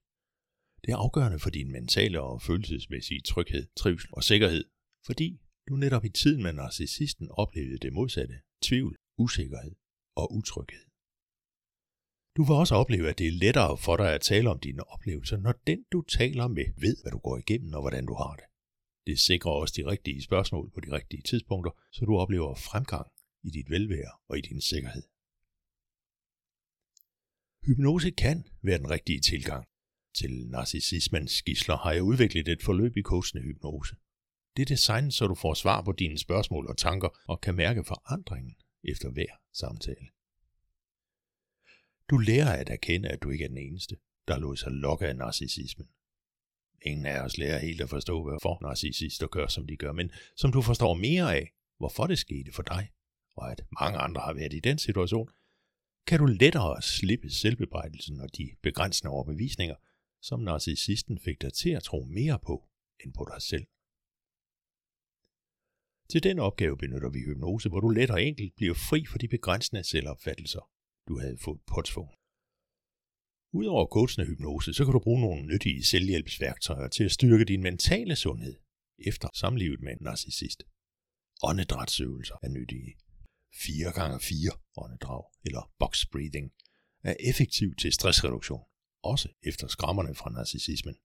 Det 0.86 0.91
er 0.91 0.98
afgørende 0.98 1.39
for 1.39 1.50
din 1.50 1.72
mentale 1.72 2.22
og 2.22 2.41
følelsesmæssige 2.41 3.22
tryghed, 3.22 3.67
trivsel 3.75 4.10
og 4.13 4.24
sikkerhed, 4.24 4.65
fordi 5.06 5.39
du 5.70 5.75
netop 5.75 6.06
i 6.06 6.10
tiden 6.10 6.44
med 6.44 6.53
narcissisten 6.53 7.27
oplevede 7.32 7.77
det 7.77 7.94
modsatte, 7.94 8.36
tvivl, 8.63 8.96
usikkerhed 9.17 9.75
og 10.15 10.34
utryghed. 10.34 10.86
Du 12.38 12.44
vil 12.44 12.56
også 12.56 12.75
opleve, 12.75 13.10
at 13.10 13.17
det 13.20 13.27
er 13.27 13.32
lettere 13.32 13.77
for 13.77 13.98
dig 13.98 14.13
at 14.13 14.22
tale 14.22 14.50
om 14.50 14.60
dine 14.60 14.84
oplevelser, 14.84 15.38
når 15.38 15.53
den 15.67 15.84
du 15.91 16.01
taler 16.01 16.48
med 16.48 16.65
ved, 16.77 16.96
hvad 17.01 17.12
du 17.12 17.17
går 17.17 17.38
igennem 17.38 17.74
og 17.74 17.82
hvordan 17.82 18.06
du 18.06 18.13
har 18.13 18.36
det. 18.36 18.46
Det 19.08 19.20
sikrer 19.20 19.51
også 19.51 19.74
de 19.77 19.86
rigtige 19.91 20.24
spørgsmål 20.24 20.72
på 20.74 20.79
de 20.79 20.91
rigtige 20.91 21.22
tidspunkter, 21.22 21.72
så 21.91 22.06
du 22.06 22.17
oplever 22.17 22.56
fremgang 22.56 23.08
i 23.47 23.49
dit 23.49 23.69
velvære 23.69 24.13
og 24.29 24.37
i 24.37 24.41
din 24.41 24.61
sikkerhed. 24.61 25.03
Hypnose 27.67 28.11
kan 28.11 28.37
være 28.61 28.77
den 28.77 28.89
rigtige 28.89 29.21
tilgang 29.21 29.65
Til 30.15 30.47
narcissismens 30.47 31.41
gisler 31.41 31.77
har 31.77 31.91
jeg 31.91 32.03
udviklet 32.03 32.47
et 32.47 32.63
forløb 32.63 32.97
i 32.97 33.01
coachende 33.01 33.43
hypnose. 33.43 33.95
Det 34.55 34.61
er 34.61 34.65
designet, 34.75 35.13
så 35.13 35.27
du 35.27 35.35
får 35.35 35.53
svar 35.53 35.81
på 35.81 35.91
dine 35.91 36.17
spørgsmål 36.17 36.67
og 36.67 36.77
tanker 36.77 37.09
og 37.27 37.41
kan 37.41 37.55
mærke 37.55 37.83
forandringen 37.83 38.55
efter 38.83 39.09
hver 39.09 39.33
samtale. 39.53 40.07
Du 42.09 42.17
lærer 42.17 42.53
at 42.61 42.69
erkende, 42.69 43.09
at 43.09 43.23
du 43.23 43.29
ikke 43.29 43.43
er 43.43 43.47
den 43.47 43.57
eneste, 43.57 43.95
der 44.27 44.37
lod 44.39 44.57
sig 44.57 44.71
lokke 44.71 45.07
af 45.07 45.15
narcissismen. 45.15 45.87
Ingen 46.81 47.05
af 47.05 47.21
os 47.21 47.37
lærer 47.37 47.59
helt 47.59 47.81
at 47.81 47.89
forstå, 47.89 48.23
hvorfor 48.23 48.61
narcissister 48.61 49.27
gør, 49.27 49.47
som 49.47 49.67
de 49.67 49.77
gør, 49.77 49.91
men 49.91 50.11
som 50.35 50.51
du 50.51 50.61
forstår 50.61 50.93
mere 50.93 51.35
af, 51.35 51.53
hvorfor 51.77 52.07
det 52.07 52.19
skete 52.19 52.51
for 52.51 52.63
dig, 52.63 52.91
og 53.38 53.51
at 53.51 53.62
mange 53.79 53.98
andre 54.00 54.22
har 54.22 54.34
været 54.34 54.53
i 54.53 54.60
den 54.60 54.77
situation, 54.77 55.29
kan 56.08 56.20
du 56.20 56.25
lettere 56.25 56.82
slippe 56.82 57.29
selvbebrejdelsen 57.29 58.20
og 58.20 58.38
de 58.38 58.56
begrænsende 58.62 59.12
overbevisninger, 59.12 59.75
som 60.22 60.39
narcissisten 60.39 61.20
fik 61.20 61.41
dig 61.41 61.53
til 61.53 61.70
at 61.70 61.84
tro 61.84 62.00
mere 62.03 62.39
på 62.39 62.56
end 63.03 63.13
på 63.13 63.24
dig 63.32 63.41
selv. 63.41 63.65
Til 66.12 66.24
den 66.24 66.39
opgave 66.39 66.77
benytter 66.77 67.10
vi 67.10 67.20
hypnose, 67.20 67.70
hvor 67.70 67.79
du 67.79 67.89
let 67.89 68.12
og 68.12 68.24
enkelt 68.24 68.56
bliver 68.56 68.74
fri 68.74 69.06
for 69.12 69.17
de 69.17 69.27
begrænsende 69.27 69.84
selvopfattelser, 69.84 70.63
du 71.08 71.20
havde 71.20 71.38
fået 71.46 71.62
påtvunget. 71.74 72.15
Udover 73.53 73.86
coachende 73.86 74.27
hypnose, 74.27 74.74
så 74.74 74.86
kan 74.86 74.94
du 74.94 75.00
bruge 75.00 75.22
nogle 75.22 75.48
nyttige 75.51 75.84
selvhjælpsværktøjer 75.84 76.88
til 76.88 77.03
at 77.03 77.12
styrke 77.12 77.46
din 77.46 77.62
mentale 77.63 78.15
sundhed 78.15 78.56
efter 79.10 79.27
samlivet 79.34 79.82
med 79.82 79.91
en 79.91 79.98
narcissist. 80.01 80.63
Åndedrætsøvelser 81.44 82.36
er 82.44 82.50
nyttige. 82.50 82.96
4x4 83.63 84.73
åndedrag 84.77 85.23
eller 85.45 85.71
box 85.79 86.05
breathing 86.11 86.51
er 87.03 87.15
effektiv 87.29 87.75
til 87.75 87.93
stressreduktion, 87.93 88.63
også 89.03 89.29
efter 89.43 89.67
skrammerne 89.67 90.15
fra 90.15 90.29
narcissismen. 90.29 90.95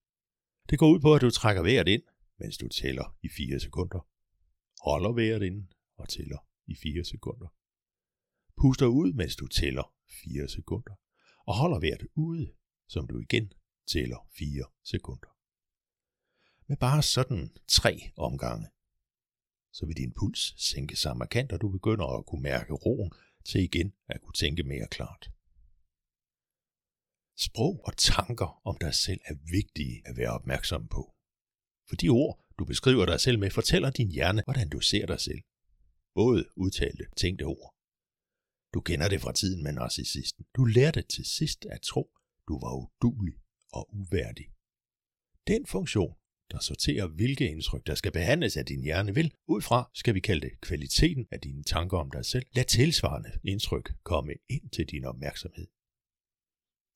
Det 0.70 0.78
går 0.78 0.90
ud 0.94 1.00
på, 1.00 1.14
at 1.14 1.20
du 1.20 1.30
trækker 1.30 1.62
vejret 1.62 1.88
ind, 1.88 2.02
mens 2.38 2.56
du 2.58 2.68
tæller 2.68 3.16
i 3.22 3.28
4 3.28 3.60
sekunder, 3.60 4.08
holder 4.84 5.12
vejret 5.12 5.42
ind 5.42 5.68
og 5.96 6.08
tæller 6.08 6.38
i 6.66 6.74
4 6.82 7.04
sekunder. 7.04 7.48
Puster 8.60 8.86
ud, 8.86 9.12
mens 9.12 9.36
du 9.36 9.46
tæller 9.48 9.94
4 10.24 10.48
sekunder, 10.48 10.94
og 11.46 11.54
holder 11.54 11.80
vejret 11.80 12.06
ude, 12.14 12.52
som 12.88 13.06
du 13.06 13.18
igen 13.18 13.52
tæller 13.92 14.28
4 14.38 14.64
sekunder. 14.84 15.32
Med 16.68 16.76
bare 16.76 17.02
sådan 17.02 17.56
tre 17.68 18.12
omgange, 18.16 18.68
så 19.72 19.86
vil 19.86 19.96
din 19.96 20.12
puls 20.12 20.54
sænke 20.70 20.96
sig 20.96 21.16
markant, 21.16 21.52
og 21.52 21.60
du 21.60 21.68
begynder 21.68 22.06
at 22.18 22.26
kunne 22.26 22.42
mærke 22.42 22.72
roen 22.72 23.12
til 23.44 23.60
igen 23.60 23.92
at 24.08 24.20
kunne 24.20 24.32
tænke 24.32 24.62
mere 24.62 24.86
klart. 24.90 25.30
Sprog 27.38 27.80
og 27.84 27.96
tanker 27.96 28.60
om 28.64 28.76
dig 28.80 28.94
selv 28.94 29.20
er 29.24 29.34
vigtige 29.50 30.02
at 30.08 30.16
være 30.16 30.30
opmærksom 30.30 30.88
på. 30.88 31.14
For 31.88 31.96
de 31.96 32.08
ord, 32.08 32.44
du 32.58 32.64
beskriver 32.64 33.06
dig 33.06 33.20
selv 33.20 33.38
med, 33.38 33.50
fortæller 33.50 33.90
din 33.90 34.10
hjerne, 34.10 34.42
hvordan 34.44 34.68
du 34.68 34.80
ser 34.80 35.06
dig 35.06 35.20
selv. 35.20 35.42
Både 36.14 36.44
udtalte, 36.56 37.04
tænkte 37.16 37.42
ord. 37.42 37.74
Du 38.74 38.80
kender 38.80 39.08
det 39.08 39.20
fra 39.20 39.32
tiden 39.32 39.62
med 39.62 39.72
narcissisten. 39.72 40.44
Du 40.56 40.64
lærte 40.64 41.02
til 41.02 41.24
sidst 41.24 41.64
at 41.64 41.80
tro, 41.82 42.10
du 42.48 42.58
var 42.58 42.72
udulig 42.82 43.34
og 43.72 43.94
uværdig. 43.94 44.46
Den 45.46 45.66
funktion, 45.66 46.14
der 46.52 46.58
sorterer, 46.60 47.06
hvilke 47.06 47.50
indtryk, 47.50 47.86
der 47.86 47.94
skal 47.94 48.12
behandles 48.12 48.56
af 48.56 48.66
din 48.66 48.82
hjerne, 48.82 49.14
vil 49.14 49.32
ud 49.48 49.62
fra, 49.62 49.90
skal 49.94 50.14
vi 50.14 50.20
kalde 50.20 50.40
det, 50.40 50.60
kvaliteten 50.60 51.26
af 51.30 51.40
dine 51.40 51.62
tanker 51.62 51.98
om 51.98 52.10
dig 52.10 52.24
selv, 52.24 52.46
lad 52.52 52.64
tilsvarende 52.64 53.30
indtryk 53.44 53.92
komme 54.02 54.32
ind 54.48 54.70
til 54.70 54.86
din 54.86 55.04
opmærksomhed. 55.04 55.66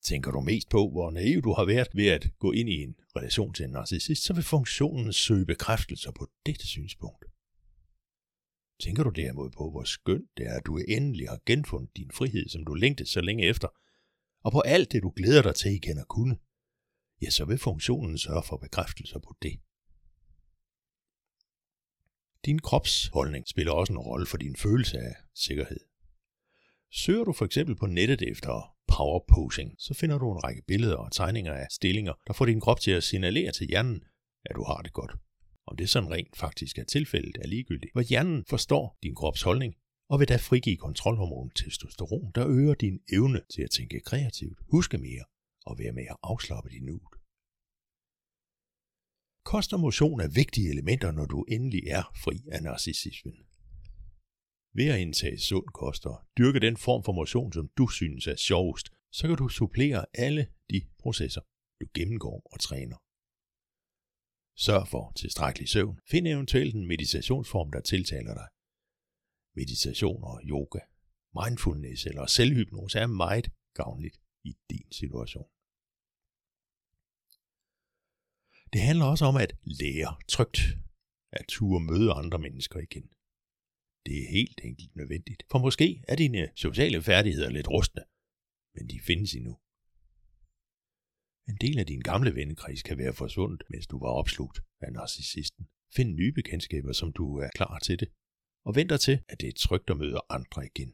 Tænker 0.03 0.31
du 0.31 0.41
mest 0.41 0.69
på, 0.69 0.89
hvor 0.89 1.11
naiv 1.11 1.41
du 1.41 1.53
har 1.53 1.65
været 1.65 1.87
ved 1.93 2.07
at 2.07 2.29
gå 2.39 2.51
ind 2.51 2.69
i 2.69 2.83
en 2.83 2.95
relation 3.15 3.53
til 3.53 3.65
en 3.65 3.71
narcissist, 3.71 4.23
så 4.23 4.33
vil 4.33 4.43
funktionen 4.43 5.13
søge 5.13 5.45
bekræftelser 5.45 6.11
på 6.11 6.27
dette 6.45 6.67
synspunkt. 6.67 7.25
Tænker 8.79 9.03
du 9.03 9.09
derimod 9.09 9.49
på, 9.49 9.69
hvor 9.71 9.83
skønt 9.83 10.29
det 10.37 10.47
er, 10.47 10.53
at 10.53 10.65
du 10.65 10.77
endelig 10.77 11.29
har 11.29 11.39
genfundet 11.45 11.97
din 11.97 12.11
frihed, 12.13 12.49
som 12.49 12.65
du 12.65 12.73
længte 12.73 13.05
så 13.05 13.21
længe 13.21 13.45
efter, 13.45 13.67
og 14.43 14.51
på 14.51 14.59
alt 14.59 14.91
det, 14.91 15.03
du 15.03 15.13
glæder 15.15 15.41
dig 15.41 15.55
til 15.55 15.71
igen 15.71 15.97
at 15.97 16.07
kunne, 16.07 16.37
ja, 17.21 17.29
så 17.29 17.45
vil 17.45 17.57
funktionen 17.57 18.17
sørge 18.17 18.43
for 18.43 18.57
bekræftelser 18.57 19.19
på 19.19 19.35
det. 19.41 19.59
Din 22.45 22.59
kropsholdning 22.59 23.47
spiller 23.47 23.71
også 23.71 23.93
en 23.93 23.99
rolle 23.99 24.25
for 24.25 24.37
din 24.37 24.55
følelse 24.55 24.97
af 24.97 25.15
sikkerhed. 25.35 25.79
Søger 26.91 27.23
du 27.23 27.33
for 27.33 27.45
eksempel 27.45 27.75
på 27.75 27.85
nettet 27.85 28.21
efter 28.21 28.75
power 28.87 29.19
posing, 29.33 29.75
så 29.79 29.93
finder 29.93 30.17
du 30.17 30.31
en 30.31 30.43
række 30.43 30.61
billeder 30.67 30.95
og 30.95 31.11
tegninger 31.11 31.53
af 31.53 31.67
stillinger, 31.71 32.13
der 32.27 32.33
får 32.33 32.45
din 32.45 32.61
krop 32.61 32.79
til 32.79 32.91
at 32.91 33.03
signalere 33.03 33.51
til 33.51 33.67
hjernen, 33.67 34.03
at 34.45 34.55
du 34.55 34.63
har 34.63 34.81
det 34.81 34.93
godt. 34.93 35.11
Om 35.67 35.77
det 35.77 35.89
sådan 35.89 36.11
rent 36.11 36.37
faktisk 36.37 36.77
er 36.77 36.83
tilfældet, 36.83 37.37
er 37.41 37.47
ligegyldigt. 37.47 37.93
Hvor 37.93 38.01
hjernen 38.01 38.45
forstår 38.49 38.97
din 39.03 39.15
krops 39.15 39.41
holdning, 39.41 39.75
og 40.09 40.19
vil 40.19 40.27
da 40.27 40.35
frigive 40.35 40.77
kontrolhormon 40.77 41.49
testosteron, 41.49 42.31
der 42.35 42.47
øger 42.47 42.73
din 42.73 42.99
evne 43.13 43.41
til 43.53 43.61
at 43.61 43.71
tænke 43.71 43.99
kreativt, 43.99 44.59
huske 44.71 44.97
mere 44.97 45.23
og 45.69 45.79
være 45.79 45.97
mere 45.99 46.15
afslappet 46.23 46.73
i 46.73 46.79
nuet. 46.79 47.15
Kost 49.51 49.73
og 49.73 49.79
motion 49.79 50.19
er 50.25 50.35
vigtige 50.41 50.69
elementer, 50.73 51.11
når 51.11 51.25
du 51.25 51.39
endelig 51.55 51.83
er 51.87 52.03
fri 52.23 52.35
af 52.55 52.63
narcissismen. 52.63 53.37
Ved 54.77 54.87
at 54.93 54.99
indtage 54.99 55.39
sund 55.39 55.67
kost 55.81 56.05
og 56.05 56.17
dyrke 56.37 56.59
den 56.59 56.77
form 56.77 57.03
for 57.03 57.13
motion, 57.21 57.53
som 57.53 57.69
du 57.77 57.87
synes 57.87 58.27
er 58.27 58.35
sjovest, 58.35 58.87
så 59.11 59.27
kan 59.27 59.37
du 59.37 59.47
supplere 59.49 60.05
alle 60.13 60.43
de 60.71 60.79
processer, 60.99 61.41
du 61.81 61.85
gennemgår 61.93 62.37
og 62.53 62.59
træner. 62.59 62.97
Sørg 64.65 64.87
for 64.87 65.11
tilstrækkelig 65.15 65.69
søvn. 65.69 65.99
Find 66.11 66.27
eventuelt 66.27 66.75
en 66.75 66.87
meditationsform, 66.87 67.71
der 67.71 67.81
tiltaler 67.81 68.33
dig. 68.33 68.47
Meditation 69.55 70.23
og 70.23 70.41
yoga, 70.43 70.79
mindfulness 71.39 72.05
eller 72.05 72.25
selvhypnose 72.25 72.99
er 72.99 73.07
meget 73.07 73.47
gavnligt 73.73 74.17
i 74.43 74.51
din 74.69 74.91
situation. 74.91 75.49
Det 78.73 78.81
handler 78.81 79.05
også 79.05 79.25
om 79.25 79.35
at 79.45 79.51
lære 79.63 80.11
trygt, 80.27 80.59
at 81.37 81.45
turde 81.47 81.83
møde 81.91 82.11
andre 82.21 82.39
mennesker 82.39 82.79
igen. 82.79 83.07
Det 84.05 84.15
er 84.23 84.27
helt 84.39 84.59
enkelt 84.63 84.95
nødvendigt, 84.95 85.43
for 85.51 85.59
måske 85.59 86.03
er 86.07 86.15
dine 86.15 86.49
sociale 86.55 87.01
færdigheder 87.01 87.49
lidt 87.49 87.69
rustne, 87.75 88.03
men 88.75 88.89
de 88.91 88.99
findes 89.07 89.33
endnu. 89.33 89.53
En 91.51 91.57
del 91.65 91.79
af 91.79 91.85
din 91.85 92.01
gamle 92.01 92.35
vennekreds 92.35 92.83
kan 92.83 92.97
være 92.97 93.13
forsvundet, 93.13 93.63
mens 93.69 93.87
du 93.87 93.99
var 93.99 94.11
opslugt 94.21 94.57
af 94.81 94.93
narcissisten. 94.93 95.67
Find 95.95 96.09
nye 96.13 96.31
bekendtskaber, 96.31 96.93
som 96.93 97.13
du 97.13 97.37
er 97.37 97.49
klar 97.55 97.79
til 97.79 97.99
det, 97.99 98.09
og 98.65 98.75
vent 98.75 98.89
dig 98.89 98.99
til, 98.99 99.23
at 99.29 99.41
det 99.41 99.49
er 99.49 99.53
trygt 99.65 99.89
at 99.89 99.97
møde 99.97 100.19
andre 100.29 100.65
igen. 100.65 100.91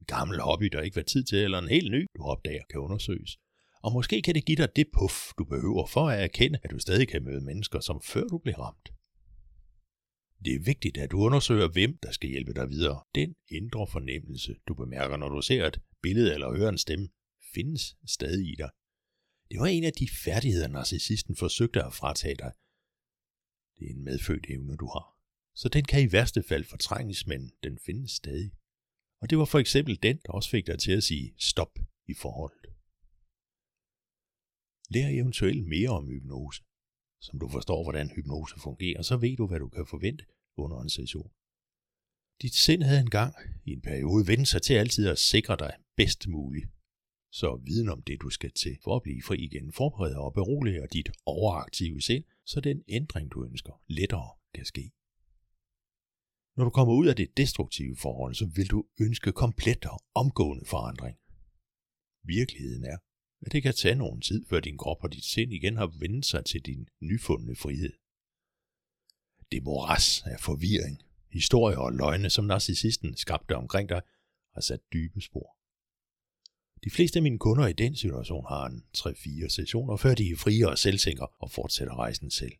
En 0.00 0.06
gammel 0.06 0.40
hobby, 0.40 0.66
der 0.66 0.80
ikke 0.82 0.96
var 0.96 1.02
tid 1.02 1.24
til, 1.24 1.38
eller 1.38 1.58
en 1.58 1.68
helt 1.68 1.90
ny, 1.90 2.06
du 2.16 2.22
opdager, 2.22 2.64
kan 2.70 2.80
undersøges. 2.80 3.38
Og 3.82 3.92
måske 3.92 4.22
kan 4.22 4.34
det 4.34 4.44
give 4.44 4.56
dig 4.56 4.76
det 4.76 4.86
puff, 4.92 5.32
du 5.38 5.44
behøver 5.44 5.86
for 5.86 6.08
at 6.08 6.22
erkende, 6.22 6.58
at 6.62 6.70
du 6.70 6.78
stadig 6.78 7.08
kan 7.08 7.24
møde 7.24 7.40
mennesker, 7.40 7.80
som 7.80 8.00
før 8.02 8.24
du 8.24 8.38
blev 8.38 8.54
ramt. 8.54 8.88
Det 10.44 10.54
er 10.54 10.64
vigtigt, 10.64 10.98
at 10.98 11.10
du 11.10 11.20
undersøger, 11.20 11.68
hvem 11.68 11.98
der 12.02 12.12
skal 12.12 12.30
hjælpe 12.30 12.54
dig 12.54 12.68
videre. 12.70 13.04
Den 13.14 13.34
indre 13.48 13.86
fornemmelse, 13.86 14.56
du 14.68 14.74
bemærker, 14.74 15.16
når 15.16 15.28
du 15.28 15.42
ser 15.42 15.66
et 15.66 15.80
billede 16.02 16.34
eller 16.34 16.56
hører 16.56 16.68
en 16.68 16.78
stemme, 16.78 17.08
findes 17.54 17.96
stadig 18.06 18.46
i 18.52 18.54
dig. 18.58 18.70
Det 19.50 19.60
var 19.60 19.66
en 19.66 19.84
af 19.84 19.92
de 19.92 20.08
færdigheder, 20.24 20.68
narcissisten 20.68 21.36
forsøgte 21.36 21.84
at 21.84 21.94
fratage 21.94 22.34
dig. 22.34 22.52
Det 23.78 23.86
er 23.86 23.94
en 23.94 24.04
medfødt 24.04 24.46
evne, 24.48 24.76
du 24.76 24.86
har. 24.86 25.18
Så 25.54 25.68
den 25.68 25.84
kan 25.84 26.02
i 26.02 26.12
værste 26.12 26.42
fald 26.42 26.64
fortrænges, 26.64 27.26
men 27.26 27.52
den 27.62 27.78
findes 27.86 28.10
stadig. 28.10 28.52
Og 29.20 29.30
det 29.30 29.38
var 29.38 29.44
for 29.44 29.58
eksempel 29.58 30.02
den, 30.02 30.16
der 30.26 30.32
også 30.32 30.50
fik 30.50 30.66
dig 30.66 30.78
til 30.78 30.92
at 30.92 31.02
sige 31.02 31.34
stop 31.38 31.78
i 32.08 32.14
forhold. 32.14 32.57
Lær 34.94 35.08
eventuelt 35.08 35.66
mere 35.66 35.88
om 35.88 36.06
hypnose. 36.06 36.62
Som 37.20 37.38
du 37.38 37.48
forstår, 37.48 37.82
hvordan 37.82 38.10
hypnose 38.10 38.60
fungerer, 38.60 39.02
så 39.02 39.16
ved 39.16 39.36
du, 39.36 39.46
hvad 39.46 39.58
du 39.58 39.68
kan 39.68 39.86
forvente 39.86 40.24
under 40.56 40.80
en 40.80 40.90
session. 40.90 41.30
Dit 42.42 42.54
sind 42.54 42.82
havde 42.82 43.00
engang 43.00 43.34
i 43.64 43.70
en 43.72 43.80
periode 43.80 44.26
vendt 44.26 44.48
sig 44.48 44.62
til 44.62 44.74
altid 44.74 45.08
at 45.08 45.18
sikre 45.18 45.56
dig 45.56 45.72
bedst 45.96 46.28
muligt. 46.28 46.66
Så 47.32 47.60
viden 47.64 47.88
om 47.88 48.02
det, 48.02 48.20
du 48.20 48.30
skal 48.30 48.52
til 48.52 48.78
for 48.84 48.96
at 48.96 49.02
blive 49.02 49.22
fri 49.22 49.36
igen, 49.36 49.72
forbereder 49.72 50.18
og 50.18 50.32
beroliger 50.34 50.86
dit 50.86 51.08
overaktive 51.26 52.00
sind, 52.00 52.24
så 52.44 52.60
den 52.60 52.82
ændring, 52.88 53.32
du 53.32 53.44
ønsker, 53.44 53.82
lettere 53.86 54.30
kan 54.54 54.64
ske. 54.64 54.92
Når 56.56 56.64
du 56.64 56.70
kommer 56.70 56.94
ud 56.94 57.06
af 57.06 57.16
det 57.16 57.36
destruktive 57.36 57.96
forhold, 57.96 58.34
så 58.34 58.46
vil 58.56 58.66
du 58.70 58.84
ønske 59.00 59.32
komplet 59.32 59.86
og 59.86 59.98
omgående 60.14 60.64
forandring. 60.64 61.16
Virkeligheden 62.22 62.84
er, 62.84 62.98
at 63.40 63.52
det 63.52 63.62
kan 63.62 63.74
tage 63.74 63.94
nogen 63.94 64.20
tid, 64.20 64.46
før 64.46 64.60
din 64.60 64.78
krop 64.78 65.04
og 65.04 65.12
dit 65.12 65.24
sind 65.24 65.52
igen 65.52 65.76
har 65.76 65.86
vendt 65.86 66.26
sig 66.26 66.44
til 66.44 66.60
din 66.60 66.88
nyfundne 67.00 67.56
frihed. 67.56 67.92
Det 69.52 69.62
moras 69.62 70.22
af 70.26 70.40
forvirring, 70.40 71.02
historier 71.32 71.78
og 71.78 71.92
løgne, 71.92 72.30
som 72.30 72.44
narcissisten 72.44 73.16
skabte 73.16 73.56
omkring 73.56 73.88
dig, 73.88 74.02
har 74.54 74.60
sat 74.60 74.80
dybe 74.92 75.20
spor. 75.20 75.56
De 76.84 76.90
fleste 76.90 77.18
af 77.18 77.22
mine 77.22 77.38
kunder 77.38 77.66
i 77.66 77.72
den 77.72 77.96
situation 77.96 78.46
har 78.48 78.66
en 78.66 78.84
3-4 78.96 79.48
sessioner, 79.48 79.96
før 79.96 80.14
de 80.14 80.30
er 80.30 80.36
frie 80.36 80.68
og 80.68 80.78
selvsikre 80.78 81.26
og 81.38 81.50
fortsætter 81.50 81.94
rejsen 81.94 82.30
selv. 82.30 82.52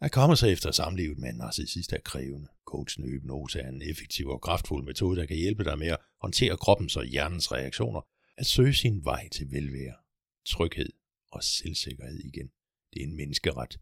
At 0.00 0.12
komme 0.12 0.36
sig 0.36 0.52
efter 0.52 0.70
samlivet 0.70 1.18
med 1.18 1.28
en 1.28 1.36
narcissist 1.36 1.92
er 1.92 2.00
krævende. 2.04 2.48
Coachen 2.64 3.04
hypnose 3.04 3.60
er 3.60 3.68
en 3.68 3.82
effektiv 3.82 4.28
og 4.28 4.40
kraftfuld 4.40 4.84
metode, 4.84 5.20
der 5.20 5.26
kan 5.26 5.36
hjælpe 5.36 5.64
dig 5.64 5.78
med 5.78 5.86
at 5.86 5.98
håndtere 6.20 6.56
kroppens 6.56 6.96
og 6.96 7.04
hjernens 7.04 7.52
reaktioner, 7.52 8.00
at 8.38 8.46
søge 8.46 8.74
sin 8.74 9.04
vej 9.04 9.28
til 9.28 9.52
velvære, 9.52 9.96
tryghed 10.46 10.92
og 11.32 11.42
selvsikkerhed 11.42 12.18
igen. 12.18 12.50
Det 12.92 13.02
er 13.02 13.06
en 13.06 13.16
menneskeret. 13.16 13.80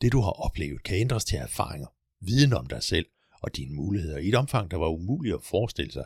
Det 0.00 0.12
du 0.12 0.20
har 0.20 0.30
oplevet 0.30 0.82
kan 0.82 0.96
ændres 0.96 1.24
til 1.24 1.38
erfaringer, 1.38 1.86
viden 2.20 2.52
om 2.52 2.66
dig 2.66 2.82
selv 2.82 3.06
og 3.42 3.56
dine 3.56 3.74
muligheder 3.74 4.18
i 4.18 4.28
et 4.28 4.34
omfang, 4.34 4.70
der 4.70 4.76
var 4.76 4.88
umuligt 4.88 5.34
at 5.34 5.42
forestille 5.42 5.92
sig, 5.92 6.04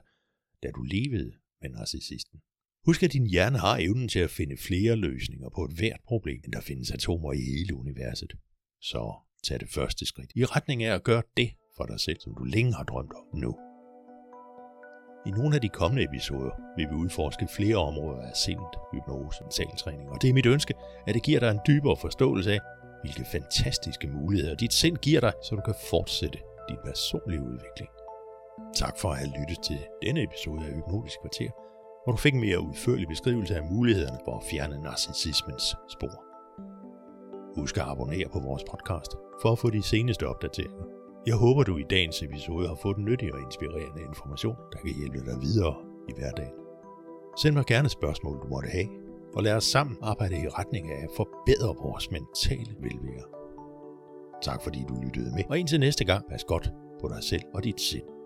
da 0.63 0.71
du 0.71 0.83
levede 0.83 1.33
med 1.63 1.71
narcissisten. 1.71 2.41
Husk, 2.85 3.03
at 3.03 3.13
din 3.13 3.27
hjerne 3.27 3.59
har 3.59 3.77
evnen 3.79 4.09
til 4.09 4.19
at 4.19 4.31
finde 4.31 4.57
flere 4.57 4.97
løsninger 4.97 5.49
på 5.49 5.65
et 5.65 5.73
hvert 5.73 6.01
problem, 6.05 6.41
end 6.45 6.53
der 6.53 6.61
findes 6.61 6.91
atomer 6.91 7.33
i 7.33 7.41
hele 7.41 7.75
universet. 7.75 8.33
Så 8.81 9.15
tag 9.45 9.61
det 9.61 9.69
første 9.69 10.07
skridt 10.07 10.33
i 10.35 10.45
retning 10.45 10.83
af 10.83 10.95
at 10.95 11.05
gøre 11.05 11.23
det 11.37 11.51
for 11.77 11.87
dig 11.87 12.01
selv, 12.01 12.21
som 12.21 12.35
du 12.35 12.45
længe 12.45 12.75
har 12.75 12.85
drømt 12.85 13.13
om 13.13 13.39
nu. 13.39 13.72
I 15.27 15.31
nogle 15.31 15.55
af 15.55 15.61
de 15.61 15.69
kommende 15.69 16.05
episoder 16.05 16.51
vil 16.77 16.91
vi 16.91 16.95
udforske 16.95 17.49
flere 17.57 17.77
områder 17.77 18.23
af 18.23 18.37
sind, 18.37 18.61
hypnose, 18.93 19.43
mentaltræning, 19.45 20.11
og 20.11 20.23
det 20.23 20.31
er 20.31 20.35
mit 20.35 20.47
ønske, 20.47 20.75
at 21.07 21.15
det 21.15 21.23
giver 21.23 21.41
dig 21.41 21.51
en 21.51 21.61
dybere 21.67 21.97
forståelse 21.97 22.53
af, 22.53 22.61
hvilke 23.03 23.25
fantastiske 23.25 24.09
muligheder 24.09 24.55
dit 24.55 24.73
sind 24.73 24.97
giver 24.97 25.21
dig, 25.21 25.33
så 25.43 25.55
du 25.55 25.63
kan 25.63 25.75
fortsætte 25.91 26.39
din 26.69 26.79
personlige 26.85 27.43
udvikling. 27.43 27.91
Tak 28.75 28.99
for 28.99 29.09
at 29.11 29.19
have 29.19 29.33
lyttet 29.39 29.59
til 29.65 29.79
denne 30.03 30.23
episode 30.23 30.67
af 30.67 30.73
Hypnotisk 30.75 31.21
Kvarter, 31.21 31.51
hvor 32.05 32.13
du 32.13 32.17
fik 32.17 32.35
en 32.35 32.41
mere 32.41 32.61
udførlig 32.61 33.09
beskrivelse 33.09 33.57
af 33.57 33.63
mulighederne 33.63 34.19
for 34.25 34.37
at 34.37 34.45
fjerne 34.51 34.83
narcissismens 34.83 35.77
spor. 35.89 36.25
Husk 37.61 37.77
at 37.77 37.83
abonnere 37.83 38.29
på 38.33 38.41
vores 38.41 38.65
podcast 38.71 39.13
for 39.43 39.53
at 39.53 39.59
få 39.59 39.71
de 39.71 39.83
seneste 39.83 40.29
opdateringer. 40.29 41.02
Jeg 41.27 41.37
håber, 41.37 41.63
du 41.63 41.77
i 41.77 41.83
dagens 41.91 42.23
episode 42.23 42.69
har 42.69 42.75
fået 42.75 42.99
nyttig 42.99 43.35
og 43.35 43.41
inspirerende 43.41 44.03
information, 44.03 44.57
der 44.73 44.79
kan 44.79 44.95
hjælpe 44.99 45.19
dig 45.19 45.37
videre 45.41 45.75
i 46.09 46.13
hverdagen. 46.17 46.53
Send 47.43 47.55
mig 47.55 47.67
gerne 47.67 47.89
spørgsmål, 47.89 48.37
du 48.43 48.49
måtte 48.49 48.69
have, 48.69 48.89
og 49.35 49.43
lad 49.43 49.57
os 49.57 49.65
sammen 49.65 49.97
arbejde 50.03 50.37
i 50.37 50.49
retning 50.49 50.93
af 50.93 51.03
at 51.03 51.11
forbedre 51.17 51.77
vores 51.83 52.11
mentale 52.11 52.73
velvære. 52.81 53.27
Tak 54.43 54.63
fordi 54.63 54.85
du 54.89 54.95
lyttede 55.05 55.35
med, 55.37 55.45
og 55.49 55.59
indtil 55.59 55.81
næste 55.81 56.05
gang, 56.05 56.29
pas 56.31 56.45
godt 56.45 56.73
på 57.01 57.09
dig 57.09 57.23
selv 57.23 57.43
og 57.55 57.65
dit 57.65 57.81
sind. 57.81 58.22